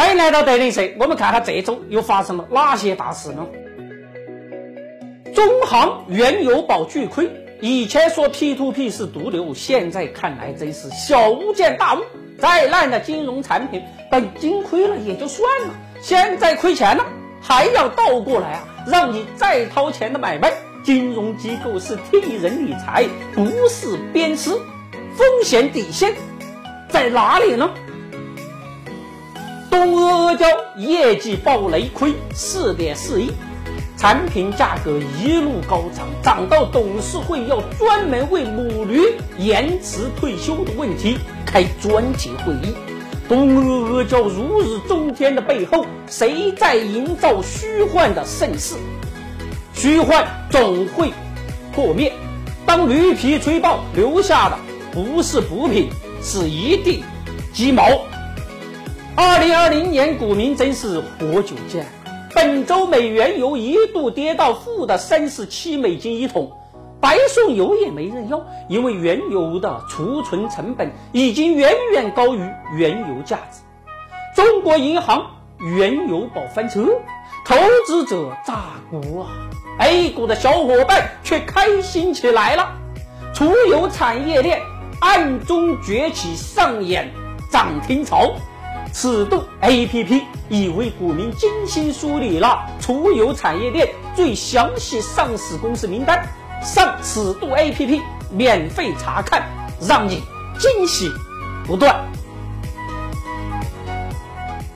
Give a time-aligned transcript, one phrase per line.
[0.00, 3.46] 欢迎来到德林社，我们看看这周又发生了哪些大事呢？
[5.34, 7.30] 中航原油宝巨亏，
[7.60, 11.98] 以前说 P2P 是毒瘤，现在看来真是小巫见大巫。
[12.38, 17.04] 再烂的金融产品，本金亏了也就算了，现在亏钱了，
[17.42, 20.50] 还要倒过来啊，让你再掏钱的买卖。
[20.82, 23.04] 金融机构是替人理财，
[23.34, 24.48] 不是鞭尸，
[25.14, 26.14] 风险底线
[26.88, 27.70] 在哪里呢？
[29.70, 33.30] 东阿阿胶业绩暴雷亏四点四亿，
[33.96, 42.74] 产品价格一路高涨，涨到董事会要专门为母驴延迟退休的问题开专题会议。
[43.28, 48.74] 东阿阿胶如日中天的背后，谁在营造虚幻的盛世？
[49.72, 51.12] 虚幻总会
[51.72, 52.12] 破灭。
[52.66, 54.58] 当驴皮吹爆，留下的
[54.92, 55.88] 不是补品，
[56.22, 57.04] 是一地
[57.52, 57.84] 鸡毛。
[59.16, 61.86] 二零二零年股民真是活久见，
[62.34, 66.52] 本周美原油一度跌到负的三十七美金一桶，
[67.00, 73.60] 白送油也没人要，因为原油的储存成本已经远远高于原油价值。
[74.36, 75.26] 中国银行
[75.58, 76.86] 原油宝翻车，
[77.44, 79.30] 投资者炸锅啊
[79.80, 82.76] ！A 股的小伙伴却开心起来了，
[83.34, 84.60] 储油产业链
[85.00, 87.12] 暗中崛起，上演
[87.50, 88.36] 涨停潮。
[88.92, 96.28] 尺度 A P P 已为股民精心梳理了储油产业链最详细上市公司名单，
[96.62, 99.48] 上尺度 A P P 免费查看，
[99.80, 100.22] 让你
[100.58, 101.10] 惊喜
[101.66, 102.04] 不断。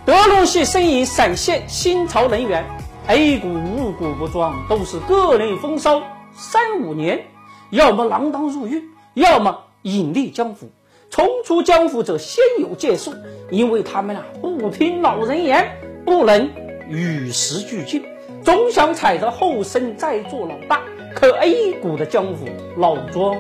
[0.06, 2.64] 德隆系身影闪现新潮能源
[3.08, 6.02] ，A 股五股不装，都是个人风骚，
[6.34, 7.26] 三五年，
[7.70, 10.70] 要么锒铛入狱，要么隐匿江湖。
[11.14, 13.14] 冲出江湖者先有建树，
[13.48, 15.64] 因为他们啊不听老人言，
[16.04, 16.50] 不能
[16.88, 18.04] 与时俱进，
[18.42, 20.80] 总想踩着后生再做老大。
[21.14, 23.36] 可 A 股的江湖老庄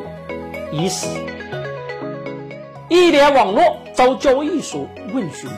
[0.70, 1.08] 已死。
[2.88, 5.50] 一联网络遭交易所问询，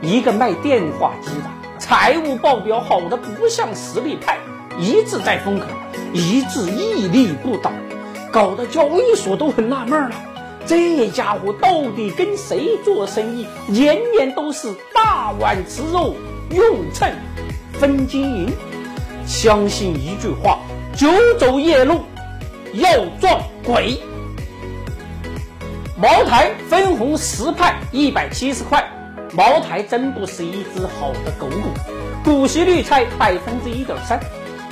[0.00, 4.38] 一个卖电话机的，财务报表好的不像实力派，
[4.78, 5.66] 一直在风口，
[6.12, 7.72] 一直屹立不倒，
[8.30, 10.12] 搞得交易所都很纳闷了。
[10.66, 13.46] 这家伙到底跟谁做生意？
[13.66, 16.14] 年年都是大碗吃肉，
[16.50, 17.10] 用秤
[17.72, 18.48] 分金银。
[19.26, 20.60] 相信一句话：
[20.94, 21.08] 久
[21.38, 22.00] 走夜路
[22.74, 23.98] 要撞鬼。
[26.00, 28.86] 茅台分红十派一百七十块，
[29.32, 31.68] 茅台真不是一只好的狗股，
[32.24, 34.20] 股息率才百分之一点三。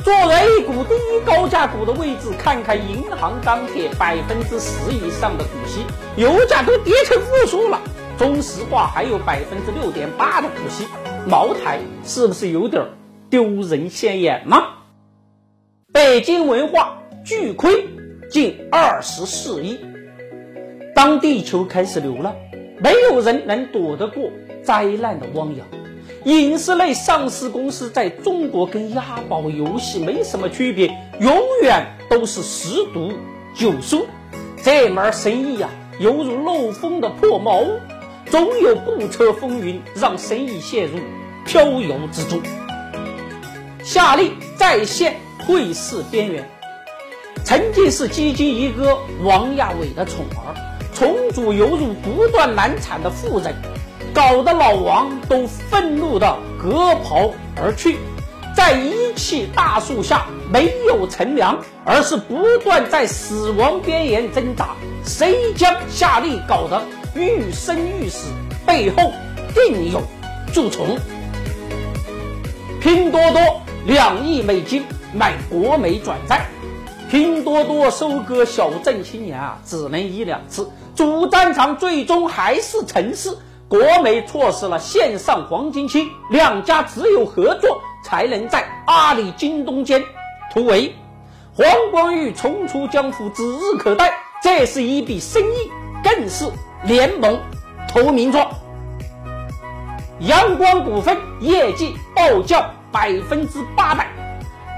[0.06, 5.84] 做 A 股第一高价股的位置，看看银行、钢铁，百分之十以上的股息，
[6.16, 7.80] 油价都跌成负数了。
[8.16, 10.86] 中石化还有百分之六点八的股息，
[11.28, 12.84] 茅台是不是有点
[13.28, 14.56] 丢人现眼呢？
[15.92, 17.84] 北京文化巨亏
[18.30, 19.76] 近二十四亿。
[20.94, 22.32] 当地球开始流浪，
[22.78, 24.30] 没有人能躲得过
[24.62, 25.66] 灾难的汪洋。
[26.26, 30.88] 影视类上市公司在中国跟押宝游戏没什么区别，
[31.20, 33.12] 永远都是十赌
[33.54, 34.04] 九输。
[34.60, 35.68] 这门生意呀，
[36.00, 37.78] 犹如漏风的破茅屋，
[38.28, 40.98] 总有不测风云让生意陷入
[41.44, 42.40] 飘摇之中。
[43.84, 46.50] 夏利再现退市边缘，
[47.44, 50.56] 曾经是基金一哥王亚伟的宠儿，
[50.92, 53.54] 重组犹如不断难产的妇人。
[54.16, 57.98] 搞得老王都愤怒的割袍而去，
[58.56, 64.68] 在一气大树下没有乘凉，而是不断在死亡边缘挣扎。
[65.04, 66.82] 谁将夏利搞得
[67.14, 68.28] 欲生欲死？
[68.66, 69.12] 背后
[69.54, 70.00] 定有
[70.50, 70.96] 蛀虫。
[72.80, 76.46] 拼多多两亿美金买国美转债，
[77.10, 83.36] 拼多多收割小镇青年啊，只能一两次，主战场最终还是城市。
[83.68, 90.00] 国美错失了线上黄金期，两家只有合作才能在阿里、京东间
[90.54, 90.94] 突围。
[91.52, 95.72] 黄光裕重出江湖指日可待，这是一笔生意，
[96.04, 96.48] 更是
[96.84, 97.36] 联盟
[97.88, 98.48] 投名状。
[100.20, 104.06] 阳光股份业绩暴降百分之八百，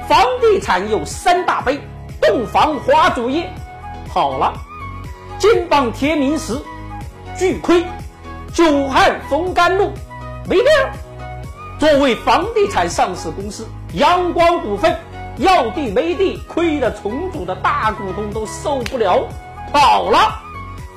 [0.08, 1.78] 房地产有三大悲：
[2.22, 3.52] 洞房花烛夜。
[4.08, 4.54] 好了，
[5.38, 6.58] 金榜题名时，
[7.38, 7.84] 巨亏。
[8.52, 9.92] 久旱逢甘露，
[10.48, 10.72] 没掉。
[11.78, 14.96] 作为房地产上市公司，阳光股份
[15.36, 19.28] 要地没地，亏的重组的大股东都受不了。
[19.72, 20.40] 好了，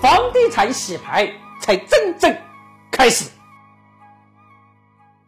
[0.02, 2.36] 房地产洗牌才真正
[2.90, 3.30] 开始。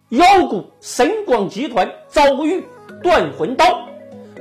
[0.10, 2.64] 妖股神广集团遭遇
[3.04, 3.88] 断魂刀，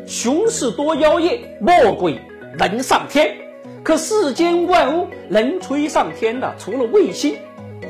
[0.07, 2.21] 熊市多妖孽，魔鬼
[2.59, 3.37] 能上天。
[3.83, 7.37] 可世间万物能吹上天的，除了卫星，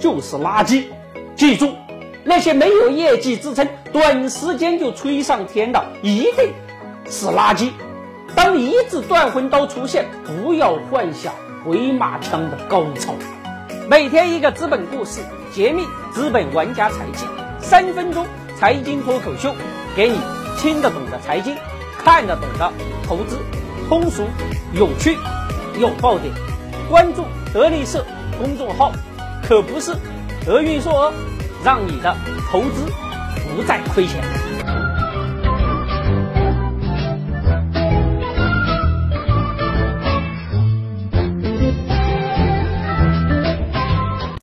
[0.01, 0.85] 就是垃圾。
[1.37, 1.75] 记住，
[2.25, 6.53] 那些没有业绩支撑，短时间就吹上天的，一定
[7.09, 7.71] 是垃圾。
[8.35, 11.35] 当一字断魂刀出现，不要幻想
[11.65, 13.15] 回马枪的高潮。
[13.89, 15.21] 每天一个资本故事，
[15.55, 17.27] 揭秘资本玩家财技，
[17.61, 18.27] 三分钟
[18.59, 19.55] 财经脱口秀，
[19.97, 20.19] 给你
[20.59, 21.57] 听得懂的财经，
[21.99, 22.73] 看得懂的
[23.07, 23.37] 投资，
[23.89, 24.25] 通俗
[24.73, 25.17] 有趣。
[25.81, 26.33] 有爆点，
[26.91, 28.05] 关注德力社
[28.39, 28.93] 公众号，
[29.43, 29.95] 可不是
[30.47, 31.13] 德运硕哦，
[31.65, 32.17] 让你的
[32.51, 32.87] 投资
[33.55, 34.23] 不再亏钱。